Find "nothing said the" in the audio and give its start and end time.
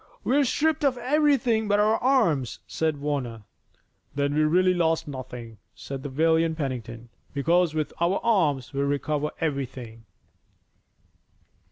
5.07-6.09